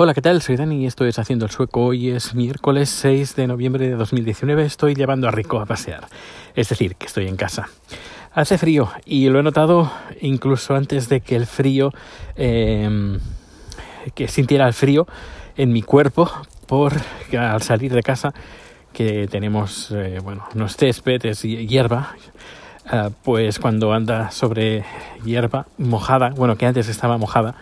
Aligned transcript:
Hola, 0.00 0.14
¿qué 0.14 0.22
tal? 0.22 0.40
Soy 0.42 0.54
Dani 0.54 0.84
y 0.84 0.86
esto 0.86 1.04
es 1.06 1.18
Haciendo 1.18 1.44
el 1.44 1.50
Sueco. 1.50 1.86
Hoy 1.86 2.10
es 2.10 2.32
miércoles 2.32 2.88
6 2.88 3.34
de 3.34 3.48
noviembre 3.48 3.88
de 3.88 3.96
2019. 3.96 4.64
Estoy 4.64 4.94
llevando 4.94 5.26
a 5.26 5.32
Rico 5.32 5.58
a 5.58 5.66
pasear. 5.66 6.06
Es 6.54 6.68
decir, 6.68 6.94
que 6.94 7.06
estoy 7.06 7.26
en 7.26 7.34
casa. 7.34 7.68
Hace 8.32 8.58
frío 8.58 8.92
y 9.04 9.28
lo 9.28 9.40
he 9.40 9.42
notado 9.42 9.90
incluso 10.20 10.76
antes 10.76 11.08
de 11.08 11.20
que 11.20 11.34
el 11.34 11.46
frío, 11.46 11.92
eh, 12.36 13.18
que 14.14 14.28
sintiera 14.28 14.68
el 14.68 14.72
frío 14.72 15.08
en 15.56 15.72
mi 15.72 15.82
cuerpo 15.82 16.30
por 16.68 16.92
al 17.36 17.62
salir 17.62 17.92
de 17.92 18.04
casa 18.04 18.32
que 18.92 19.26
tenemos, 19.26 19.90
eh, 19.90 20.20
bueno, 20.22 20.44
unos 20.54 20.76
céspedes 20.76 21.44
y 21.44 21.66
hierba, 21.66 22.14
uh, 22.92 23.10
pues 23.24 23.58
cuando 23.58 23.92
anda 23.92 24.30
sobre 24.30 24.84
hierba 25.24 25.66
mojada, 25.76 26.30
bueno, 26.36 26.54
que 26.54 26.66
antes 26.66 26.88
estaba 26.88 27.18
mojada, 27.18 27.56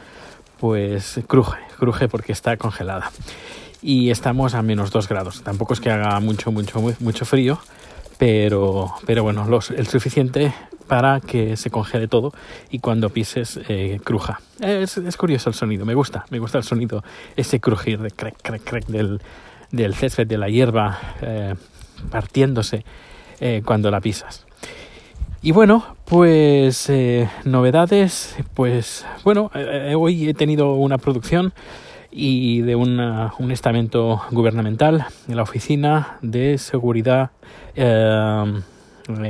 pues 0.59 1.21
cruje, 1.27 1.59
cruje 1.79 2.09
porque 2.09 2.33
está 2.33 2.57
congelada. 2.57 3.11
Y 3.83 4.11
estamos 4.11 4.55
a 4.55 4.63
menos 4.63 4.91
2 4.91 5.09
grados. 5.09 5.43
Tampoco 5.43 5.75
es 5.75 5.81
que 5.81 5.91
haga 5.91 6.19
mucho, 6.21 6.51
mucho, 6.51 6.81
mucho 7.01 7.25
frío, 7.25 7.59
pero, 8.19 8.95
pero 9.07 9.23
bueno, 9.23 9.47
el 9.77 9.87
suficiente 9.87 10.53
para 10.87 11.21
que 11.21 11.57
se 11.57 11.71
congele 11.71 12.09
todo 12.09 12.33
y 12.71 12.79
cuando 12.79 13.11
pises 13.11 13.61
eh, 13.69 14.01
cruja. 14.03 14.41
Es, 14.61 14.99
curioso 15.17 15.51
el 15.51 15.55
sonido, 15.55 15.85
me 15.85 15.95
gusta, 15.95 16.25
me 16.31 16.39
gusta 16.39 16.59
el 16.59 16.65
sonido, 16.65 17.03
ese 17.37 17.61
crujir 17.61 18.01
de 18.01 18.11
crack, 18.11 18.37
crack, 18.63 18.87
del 18.87 19.95
césped, 19.95 20.27
de 20.27 20.39
la 20.39 20.49
hierba 20.49 20.99
eh, 21.21 21.55
partiéndose 22.11 22.85
eh, 23.41 23.63
cuando 23.65 23.91
la 23.91 24.01
pisas. 24.01 24.46
Y 25.47 25.53
bueno, 25.53 25.95
pues 26.07 26.91
eh, 26.91 27.31
novedades, 27.45 28.35
pues 28.55 29.07
bueno, 29.23 29.53
eh, 29.55 29.95
hoy 29.97 30.29
he 30.29 30.35
tenido 30.35 30.75
una 30.75 30.99
producción 30.99 31.55
y 32.11 32.63
de 32.63 32.75
una, 32.75 33.33
un 33.39 33.53
estamento 33.53 34.21
gubernamental 34.33 35.07
en 35.29 35.37
la 35.37 35.45
Oficina 35.45 36.19
de 36.21 36.59
Seguridad 36.59 37.31
eh, 37.77 38.61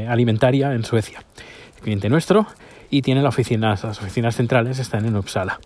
Alimentaria 0.08 0.72
en 0.72 0.84
Suecia. 0.84 1.22
Cliente 1.82 2.08
nuestro 2.08 2.46
y 2.88 3.02
tiene 3.02 3.20
la 3.20 3.28
oficina, 3.28 3.68
las 3.68 3.84
oficinas 3.84 4.36
centrales 4.36 4.78
están 4.78 5.04
en 5.04 5.16
Uppsala 5.16 5.60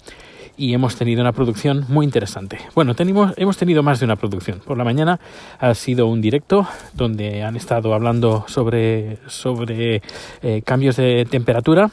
y 0.61 0.75
hemos 0.75 0.94
tenido 0.94 1.22
una 1.22 1.33
producción 1.33 1.86
muy 1.89 2.05
interesante. 2.05 2.58
Bueno, 2.75 2.94
tenemos, 2.94 3.33
hemos 3.39 3.56
tenido 3.56 3.83
más 3.83 3.98
de 3.98 4.05
una 4.05 4.16
producción. 4.16 4.61
Por 4.61 4.77
la 4.77 4.84
mañana 4.84 5.19
ha 5.58 5.75
sido 5.75 6.06
un 6.06 6.20
directo 6.20 6.69
donde 6.92 7.42
han 7.42 7.56
estado 7.56 7.94
hablando 7.94 8.44
sobre, 8.47 9.16
sobre 9.27 10.03
eh, 10.42 10.61
cambios 10.62 10.97
de 10.97 11.25
temperatura 11.25 11.91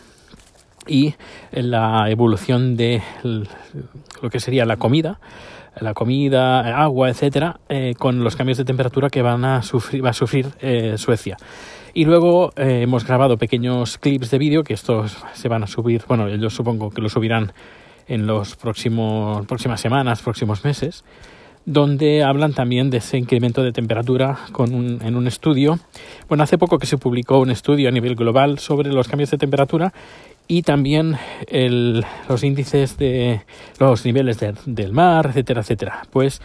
y 0.85 1.13
la 1.51 2.09
evolución 2.09 2.75
de 2.75 3.01
lo 3.23 4.29
que 4.29 4.41
sería 4.41 4.65
la 4.65 4.75
comida 4.75 5.19
la 5.79 5.93
comida, 5.93 6.81
agua, 6.83 7.07
etcétera, 7.07 7.59
eh, 7.69 7.93
con 7.99 8.23
los 8.23 8.35
cambios 8.35 8.57
de 8.57 8.65
temperatura 8.65 9.11
que 9.11 9.21
van 9.21 9.45
a 9.45 9.61
sufrir, 9.61 10.03
va 10.03 10.09
a 10.09 10.13
sufrir 10.13 10.47
eh, 10.59 10.95
Suecia. 10.97 11.37
Y 11.93 12.05
luego 12.05 12.51
hemos 12.55 13.05
grabado 13.05 13.37
pequeños 13.37 13.99
clips 13.99 14.31
de 14.31 14.39
vídeo 14.39 14.63
que 14.63 14.73
estos 14.73 15.23
se 15.33 15.47
van 15.47 15.63
a 15.63 15.67
subir, 15.67 16.03
bueno, 16.07 16.27
yo 16.29 16.49
supongo 16.49 16.89
que 16.89 16.99
lo 16.99 17.09
subirán 17.09 17.53
en 18.07 18.27
los 18.27 18.55
próximos 18.55 19.45
próximas 19.45 19.81
semanas, 19.81 20.21
próximos 20.21 20.63
meses, 20.63 21.03
donde 21.65 22.23
hablan 22.23 22.53
también 22.53 22.89
de 22.89 22.97
ese 22.97 23.17
incremento 23.17 23.61
de 23.61 23.73
temperatura 23.73 24.39
con 24.53 24.73
un, 24.73 25.01
en 25.03 25.15
un 25.15 25.27
estudio. 25.27 25.79
Bueno, 26.29 26.43
hace 26.43 26.57
poco 26.57 26.79
que 26.79 26.85
se 26.85 26.97
publicó 26.97 27.39
un 27.39 27.51
estudio 27.51 27.89
a 27.89 27.91
nivel 27.91 28.15
global 28.15 28.59
sobre 28.59 28.91
los 28.91 29.07
cambios 29.07 29.31
de 29.31 29.37
temperatura 29.37 29.93
y 30.47 30.61
también 30.61 31.17
el, 31.47 32.05
los 32.29 32.43
índices 32.43 32.97
de 32.97 33.41
los 33.79 34.05
niveles 34.05 34.39
de, 34.39 34.53
del 34.65 34.93
mar, 34.93 35.27
etcétera, 35.27 35.61
etcétera. 35.61 36.01
Pues 36.11 36.41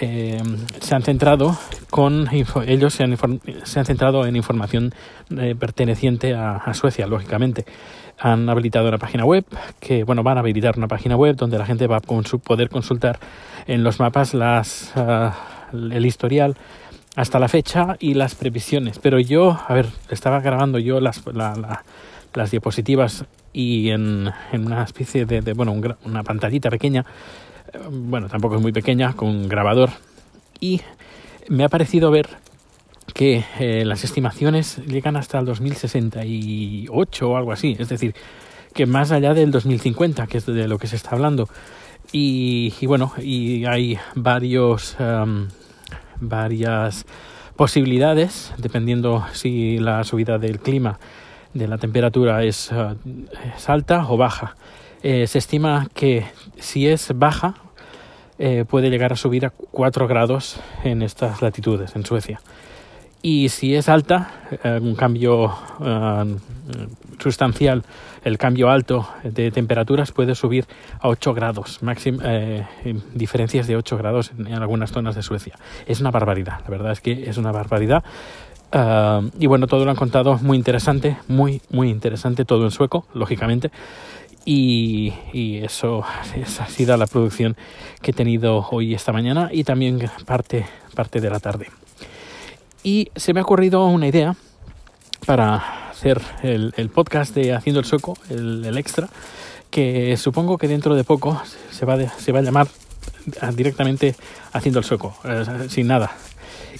eh, 0.00 0.40
se 0.80 0.94
han 0.94 1.02
centrado 1.02 1.58
con 1.90 2.28
ellos 2.32 2.94
se 2.94 3.02
han, 3.02 3.18
se 3.64 3.78
han 3.80 3.84
centrado 3.84 4.24
en 4.24 4.36
información 4.36 4.94
eh, 5.36 5.54
perteneciente 5.58 6.34
a, 6.34 6.72
Suecia, 6.74 7.06
lógicamente. 7.06 7.64
Han 8.18 8.48
habilitado 8.48 8.88
una 8.88 8.98
página 8.98 9.24
web 9.24 9.44
que, 9.80 10.04
bueno, 10.04 10.22
van 10.22 10.36
a 10.36 10.40
habilitar 10.40 10.76
una 10.76 10.88
página 10.88 11.16
web 11.16 11.36
donde 11.36 11.58
la 11.58 11.66
gente 11.66 11.86
va 11.86 11.96
a 11.96 12.00
con 12.00 12.24
su, 12.24 12.38
poder 12.38 12.68
consultar 12.68 13.18
en 13.66 13.82
los 13.82 13.98
mapas 13.98 14.34
las, 14.34 14.92
uh, 14.94 15.30
el 15.72 16.06
historial 16.06 16.56
hasta 17.16 17.38
la 17.38 17.48
fecha 17.48 17.96
y 17.98 18.14
las 18.14 18.34
previsiones. 18.34 18.98
Pero 18.98 19.18
yo, 19.18 19.58
a 19.66 19.74
ver, 19.74 19.86
estaba 20.10 20.40
grabando 20.40 20.78
yo 20.78 21.00
las, 21.00 21.24
la, 21.26 21.56
la, 21.56 21.84
las 22.34 22.50
diapositivas 22.50 23.24
y 23.52 23.90
en, 23.90 24.30
una 24.52 24.82
especie 24.84 25.26
de, 25.26 25.40
de 25.40 25.52
bueno, 25.52 25.72
un, 25.72 25.96
una 26.04 26.22
pantallita 26.22 26.70
pequeña 26.70 27.04
bueno, 27.90 28.28
tampoco 28.28 28.56
es 28.56 28.62
muy 28.62 28.72
pequeña, 28.72 29.12
con 29.14 29.48
grabador. 29.48 29.90
Y 30.60 30.80
me 31.48 31.64
ha 31.64 31.68
parecido 31.68 32.10
ver 32.10 32.28
que 33.14 33.44
eh, 33.58 33.84
las 33.84 34.04
estimaciones 34.04 34.78
llegan 34.86 35.16
hasta 35.16 35.38
el 35.38 35.46
2068 35.46 37.30
o 37.30 37.36
algo 37.36 37.52
así. 37.52 37.76
Es 37.78 37.88
decir, 37.88 38.14
que 38.74 38.86
más 38.86 39.10
allá 39.10 39.34
del 39.34 39.50
2050, 39.50 40.26
que 40.26 40.38
es 40.38 40.46
de 40.46 40.68
lo 40.68 40.78
que 40.78 40.86
se 40.86 40.96
está 40.96 41.10
hablando. 41.10 41.48
Y, 42.12 42.74
y 42.80 42.86
bueno, 42.86 43.12
y 43.22 43.64
hay 43.66 43.98
varios, 44.14 44.96
um, 44.98 45.48
varias 46.20 47.06
posibilidades, 47.56 48.52
dependiendo 48.58 49.24
si 49.32 49.78
la 49.78 50.02
subida 50.04 50.38
del 50.38 50.60
clima, 50.60 50.98
de 51.54 51.68
la 51.68 51.78
temperatura 51.78 52.44
es, 52.44 52.70
uh, 52.72 52.96
es 53.56 53.68
alta 53.68 54.06
o 54.08 54.16
baja 54.16 54.54
eh, 55.02 55.26
se 55.26 55.38
estima 55.38 55.88
que 55.94 56.26
si 56.58 56.86
es 56.86 57.12
baja 57.14 57.54
eh, 58.38 58.64
puede 58.68 58.90
llegar 58.90 59.12
a 59.12 59.16
subir 59.16 59.46
a 59.46 59.50
4 59.50 60.06
grados 60.08 60.60
en 60.84 61.02
estas 61.02 61.42
latitudes, 61.42 61.96
en 61.96 62.04
Suecia. 62.04 62.40
Y 63.22 63.50
si 63.50 63.74
es 63.74 63.88
alta, 63.88 64.30
eh, 64.64 64.78
un 64.80 64.94
cambio 64.94 65.44
uh, 65.44 66.38
sustancial, 67.18 67.82
el 68.24 68.38
cambio 68.38 68.70
alto 68.70 69.06
de 69.22 69.50
temperaturas 69.50 70.12
puede 70.12 70.34
subir 70.34 70.66
a 71.00 71.08
8 71.08 71.34
grados, 71.34 71.82
máxim, 71.82 72.18
eh, 72.24 72.66
diferencias 73.12 73.66
de 73.66 73.76
8 73.76 73.98
grados 73.98 74.32
en, 74.38 74.46
en, 74.46 74.54
algunas 74.54 74.90
zonas 74.90 75.14
de 75.14 75.22
Suecia. 75.22 75.56
Es 75.86 76.00
una 76.00 76.10
barbaridad, 76.10 76.60
la 76.64 76.70
verdad 76.70 76.92
es 76.92 77.02
que 77.02 77.28
es 77.28 77.36
una 77.36 77.52
barbaridad. 77.52 78.04
Uh, 78.72 79.28
y 79.38 79.46
bueno, 79.46 79.66
todo 79.66 79.84
lo 79.84 79.90
han 79.90 79.96
contado 79.96 80.38
muy 80.38 80.56
interesante, 80.56 81.16
muy, 81.26 81.60
muy 81.70 81.90
interesante, 81.90 82.44
todo 82.44 82.64
en 82.64 82.70
sueco, 82.70 83.04
lógicamente. 83.14 83.70
Y, 84.44 85.12
eso 85.62 86.04
esa 86.34 86.64
ha 86.64 86.68
sido 86.68 86.96
la 86.96 87.06
producción 87.06 87.56
que 88.00 88.12
he 88.12 88.14
tenido 88.14 88.66
hoy 88.70 88.94
esta 88.94 89.12
mañana 89.12 89.50
y 89.52 89.64
también 89.64 90.10
parte, 90.24 90.66
parte 90.94 91.20
de 91.20 91.30
la 91.30 91.40
tarde. 91.40 91.66
Y 92.82 93.10
se 93.14 93.34
me 93.34 93.40
ha 93.40 93.42
ocurrido 93.42 93.84
una 93.86 94.06
idea 94.06 94.34
para 95.26 95.90
hacer 95.90 96.20
el, 96.42 96.72
podcast 96.94 97.34
de 97.34 97.52
Haciendo 97.54 97.80
el 97.80 97.86
Sueco, 97.86 98.16
el, 98.30 98.76
extra, 98.78 99.08
que 99.70 100.16
supongo 100.16 100.56
que 100.56 100.66
dentro 100.66 100.94
de 100.94 101.04
poco 101.04 101.40
se 101.70 101.84
va, 101.84 101.96
de, 101.98 102.08
se 102.08 102.32
va 102.32 102.38
a 102.38 102.42
llamar 102.42 102.68
directamente 103.54 104.16
Haciendo 104.52 104.78
el 104.78 104.84
Sueco, 104.84 105.14
eh, 105.24 105.66
sin 105.68 105.86
nada. 105.88 106.10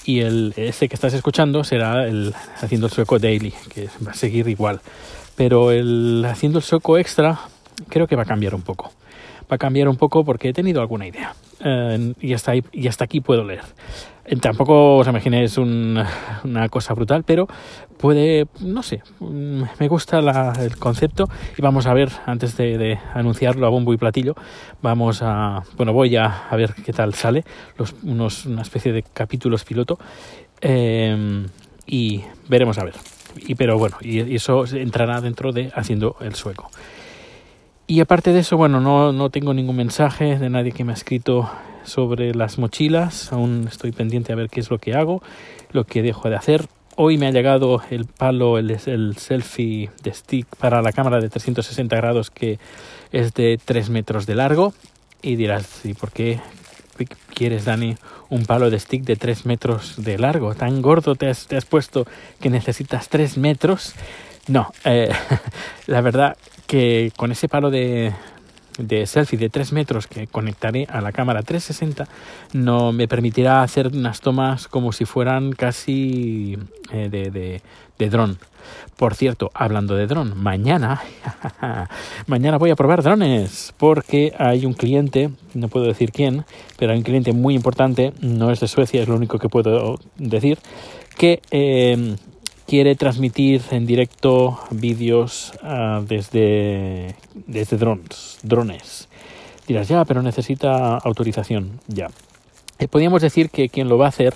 Y 0.05 0.21
el, 0.21 0.53
ese 0.57 0.89
que 0.89 0.95
estás 0.95 1.15
escuchando 1.15 1.65
será 1.65 2.07
el 2.07 2.35
Haciendo 2.61 2.87
el 2.87 2.93
Sueco 2.93 3.19
Daily, 3.19 3.53
que 3.73 3.89
va 4.07 4.13
a 4.13 4.15
seguir 4.15 4.49
igual 4.49 4.81
pero 5.41 5.71
el 5.71 6.23
haciendo 6.29 6.59
el 6.59 6.63
sueco 6.63 6.99
extra 6.99 7.41
creo 7.89 8.07
que 8.07 8.15
va 8.15 8.25
a 8.25 8.27
cambiar 8.27 8.55
un 8.55 8.61
poco. 8.61 8.93
Va 9.51 9.57
a 9.57 9.59
cambiar 9.59 9.89
un 9.89 9.97
poco 9.97 10.25
porque 10.25 10.51
he 10.51 10.53
tenido 10.53 10.81
alguna 10.81 11.07
idea. 11.07 11.35
Eh, 11.65 12.15
y, 12.21 12.33
hasta 12.35 12.53
ahí, 12.53 12.63
y 12.73 12.89
hasta 12.89 13.05
aquí 13.05 13.21
puedo 13.21 13.45
leer. 13.45 13.63
Eh, 14.25 14.37
tampoco 14.37 14.99
os 14.99 15.09
imaginéis 15.09 15.59
un, 15.59 16.03
una 16.45 16.69
cosa 16.69 16.95
brutal, 16.95 17.25
pero 17.25 17.49
puede, 17.99 18.47
no 18.61 18.83
sé, 18.83 19.03
mm, 19.19 19.63
me 19.79 19.89
gusta 19.89 20.21
la, 20.21 20.53
el 20.61 20.77
concepto 20.77 21.29
y 21.57 21.63
vamos 21.63 21.87
a 21.87 21.95
ver, 21.95 22.11
antes 22.27 22.57
de, 22.57 22.99
anunciarlo 23.13 23.67
a 23.67 23.71
bombo 23.71 23.93
y 23.93 23.97
platillo, 23.97 24.35
vamos 24.83 25.21
a, 25.23 25.65
bueno, 25.77 25.93
voy 25.93 26.17
a, 26.17 26.49
a 26.49 26.57
ver 26.57 26.75
qué 26.75 26.93
tal 26.93 27.15
sale, 27.15 27.45
los, 27.77 27.95
unos, 28.05 28.47
una 28.47 28.63
especie 28.63 28.93
de 28.93 29.03
capítulos 29.03 29.65
piloto 29.65 29.99
eh, 30.61 31.47
y 31.87 32.23
veremos 32.49 32.79
a 32.79 32.85
ver 32.85 32.95
y 33.37 33.55
pero 33.55 33.79
bueno, 33.79 33.97
y 34.01 34.35
eso 34.35 34.65
entrará 34.67 35.21
dentro 35.21 35.53
de 35.53 35.71
haciendo 35.75 36.17
el 36.21 36.35
sueco. 36.35 36.71
Y 37.91 37.99
aparte 37.99 38.33
de 38.33 38.39
eso, 38.39 38.57
bueno, 38.57 38.81
no, 38.81 39.13
no 39.13 39.31
tengo 39.31 39.53
ningún 39.53 39.75
mensaje 39.75 40.39
de 40.39 40.49
nadie 40.49 40.71
que 40.71 40.85
me 40.85 40.93
ha 40.93 40.95
escrito 40.95 41.51
sobre 41.83 42.33
las 42.37 42.57
mochilas, 42.57 43.33
aún 43.33 43.67
estoy 43.67 43.91
pendiente 43.91 44.33
a 44.33 44.37
ver 44.37 44.49
qué 44.49 44.61
es 44.61 44.71
lo 44.71 44.79
que 44.79 44.95
hago, 44.95 45.25
lo 45.73 45.83
que 45.83 46.01
dejo 46.01 46.31
de 46.31 46.37
hacer. 46.37 46.67
Hoy 46.95 47.19
me 47.19 47.27
ha 47.27 47.33
llegado 47.33 47.83
el 47.91 48.05
palo, 48.05 48.59
el, 48.59 48.71
el 48.71 49.17
selfie 49.17 49.91
de 50.05 50.15
stick 50.15 50.47
para 50.55 50.83
la 50.83 50.93
cámara 50.93 51.21
de 51.21 51.31
360 51.31 51.97
grados 51.97 52.31
que 52.31 52.61
es 53.11 53.35
de 53.35 53.59
3 53.65 53.91
metros 53.91 54.25
de 54.25 54.37
largo. 54.37 54.73
Y 55.21 55.35
dirás, 55.35 55.85
¿y 55.85 55.95
por 55.95 56.13
qué 56.13 56.39
quieres, 57.35 57.65
Dani, 57.65 57.97
un 58.29 58.47
palo 58.47 58.71
de 58.71 58.79
stick 58.79 59.03
de 59.03 59.17
3 59.17 59.47
metros 59.47 59.95
de 59.97 60.17
largo? 60.17 60.55
¿Tan 60.55 60.81
gordo 60.81 61.17
te 61.17 61.29
has, 61.29 61.49
te 61.49 61.57
has 61.57 61.65
puesto 61.65 62.07
que 62.41 62.51
necesitas 62.51 63.09
3 63.09 63.37
metros? 63.37 63.97
No, 64.47 64.73
eh, 64.85 65.11
la 65.89 66.01
verdad 66.03 66.37
que 66.71 67.11
con 67.17 67.33
ese 67.33 67.49
palo 67.49 67.69
de, 67.69 68.13
de 68.79 69.05
selfie 69.05 69.37
de 69.37 69.49
3 69.49 69.73
metros 69.73 70.07
que 70.07 70.29
conectaré 70.29 70.87
a 70.89 71.01
la 71.01 71.11
cámara 71.11 71.43
360 71.43 72.07
no 72.53 72.93
me 72.93 73.09
permitirá 73.09 73.65
hacer 73.65 73.89
unas 73.89 74.21
tomas 74.21 74.69
como 74.69 74.93
si 74.93 75.05
fueran 75.05 75.51
casi 75.51 76.57
eh, 76.93 77.09
de, 77.11 77.33
de, 77.33 77.61
de 77.99 78.09
dron. 78.09 78.39
Por 78.97 79.17
cierto, 79.17 79.51
hablando 79.53 79.97
de 79.97 80.07
dron, 80.07 80.41
mañana, 80.41 81.03
mañana 82.29 82.57
voy 82.57 82.71
a 82.71 82.77
probar 82.77 83.03
drones 83.03 83.75
porque 83.77 84.33
hay 84.39 84.65
un 84.65 84.75
cliente, 84.75 85.31
no 85.55 85.67
puedo 85.67 85.87
decir 85.87 86.13
quién, 86.13 86.45
pero 86.79 86.93
hay 86.93 86.99
un 86.99 87.05
cliente 87.05 87.33
muy 87.33 87.57
importante, 87.57 88.13
no 88.21 88.53
es 88.53 88.61
de 88.61 88.69
Suecia, 88.69 89.03
es 89.03 89.09
lo 89.09 89.17
único 89.17 89.41
que 89.41 89.49
puedo 89.49 89.99
decir, 90.19 90.61
que 91.19 91.43
eh, 91.51 92.15
quiere 92.71 92.95
transmitir 92.95 93.63
en 93.73 93.85
directo 93.85 94.61
vídeos 94.71 95.53
uh, 95.65 96.05
desde, 96.07 97.17
desde 97.35 97.77
drones, 97.77 98.39
drones. 98.45 99.09
Dirás, 99.67 99.89
ya, 99.89 100.05
pero 100.05 100.23
necesita 100.23 100.97
autorización. 100.97 101.81
Ya. 101.89 102.11
Eh, 102.79 102.87
podríamos 102.87 103.23
decir 103.23 103.51
que 103.51 103.71
quien 103.71 103.89
lo 103.89 103.99
va 103.99 104.07
a 104.07 104.11
hacer 104.11 104.35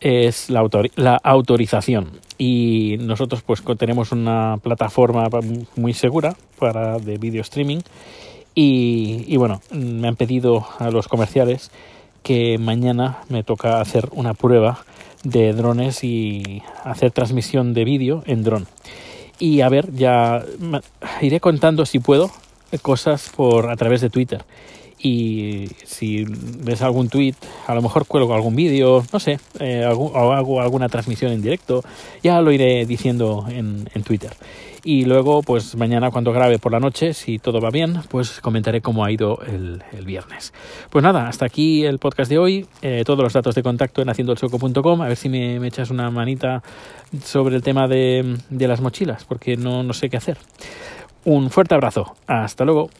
es 0.00 0.50
la, 0.50 0.60
autor 0.60 0.90
la 0.96 1.16
autorización 1.16 2.20
y 2.36 2.98
nosotros 3.00 3.40
pues 3.40 3.62
tenemos 3.78 4.12
una 4.12 4.58
plataforma 4.62 5.30
muy 5.74 5.94
segura 5.94 6.36
para 6.58 6.98
de 6.98 7.16
video 7.16 7.40
streaming 7.40 7.78
y, 8.54 9.24
y 9.28 9.36
bueno 9.38 9.62
me 9.70 10.08
han 10.08 10.16
pedido 10.16 10.66
a 10.78 10.90
los 10.90 11.08
comerciales 11.08 11.70
que 12.22 12.58
mañana 12.58 13.20
me 13.28 13.44
toca 13.44 13.80
hacer 13.80 14.08
una 14.12 14.34
prueba 14.34 14.84
de 15.22 15.52
drones 15.52 16.04
y 16.04 16.62
hacer 16.84 17.10
transmisión 17.10 17.74
de 17.74 17.84
vídeo 17.84 18.22
en 18.26 18.42
dron. 18.42 18.66
Y 19.38 19.60
a 19.60 19.68
ver, 19.68 19.92
ya 19.94 20.44
iré 21.20 21.40
contando 21.40 21.86
si 21.86 21.98
puedo 21.98 22.30
cosas 22.80 23.30
por 23.34 23.70
a 23.70 23.76
través 23.76 24.00
de 24.00 24.10
Twitter. 24.10 24.44
Y 25.02 25.68
si 25.84 26.24
ves 26.24 26.80
algún 26.82 27.08
tweet, 27.08 27.34
a 27.66 27.74
lo 27.74 27.82
mejor 27.82 28.06
cuelgo 28.06 28.34
algún 28.34 28.54
vídeo, 28.54 29.04
no 29.12 29.18
sé, 29.18 29.40
eh, 29.58 29.84
o 29.92 30.32
hago 30.32 30.60
alguna 30.60 30.88
transmisión 30.88 31.32
en 31.32 31.42
directo, 31.42 31.82
ya 32.22 32.40
lo 32.40 32.52
iré 32.52 32.86
diciendo 32.86 33.46
en, 33.48 33.90
en 33.94 34.02
Twitter. 34.04 34.32
Y 34.84 35.04
luego, 35.04 35.42
pues 35.42 35.76
mañana 35.76 36.10
cuando 36.10 36.32
grabe 36.32 36.58
por 36.58 36.72
la 36.72 36.80
noche, 36.80 37.14
si 37.14 37.38
todo 37.38 37.60
va 37.60 37.70
bien, 37.70 38.00
pues 38.08 38.40
comentaré 38.40 38.80
cómo 38.80 39.04
ha 39.04 39.12
ido 39.12 39.40
el, 39.46 39.82
el 39.92 40.04
viernes. 40.04 40.52
Pues 40.90 41.04
nada, 41.04 41.28
hasta 41.28 41.46
aquí 41.46 41.84
el 41.84 42.00
podcast 42.00 42.28
de 42.28 42.38
hoy. 42.38 42.66
Eh, 42.82 43.04
todos 43.06 43.20
los 43.20 43.32
datos 43.32 43.54
de 43.54 43.62
contacto 43.62 44.02
en 44.02 44.08
haciendoelsoco.com. 44.08 45.02
A 45.02 45.08
ver 45.08 45.16
si 45.16 45.28
me, 45.28 45.60
me, 45.60 45.68
echas 45.68 45.90
una 45.90 46.10
manita 46.10 46.64
sobre 47.24 47.54
el 47.54 47.62
tema 47.62 47.86
de, 47.86 48.38
de 48.50 48.68
las 48.68 48.80
mochilas, 48.80 49.24
porque 49.24 49.56
no, 49.56 49.84
no 49.84 49.92
sé 49.92 50.10
qué 50.10 50.16
hacer. 50.16 50.36
Un 51.24 51.50
fuerte 51.50 51.74
abrazo. 51.76 52.16
Hasta 52.26 52.64
luego. 52.64 52.90